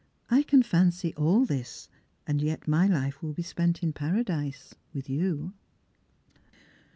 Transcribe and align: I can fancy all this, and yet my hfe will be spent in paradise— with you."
I 0.31 0.41
can 0.41 0.63
fancy 0.63 1.13
all 1.13 1.45
this, 1.45 1.87
and 2.25 2.41
yet 2.41 2.67
my 2.67 2.87
hfe 2.87 3.21
will 3.21 3.33
be 3.33 3.43
spent 3.43 3.83
in 3.83 3.93
paradise— 3.93 4.73
with 4.95 5.07
you." 5.11 5.53